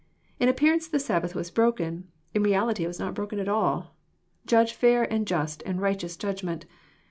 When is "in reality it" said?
2.33-2.87